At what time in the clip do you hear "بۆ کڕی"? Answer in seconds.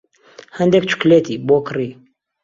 1.47-1.91